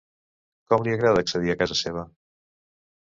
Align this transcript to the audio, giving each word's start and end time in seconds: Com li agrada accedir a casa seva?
Com 0.71 0.87
li 0.87 0.95
agrada 0.95 1.23
accedir 1.25 1.53
a 1.55 1.59
casa 1.63 1.79
seva? 1.83 2.07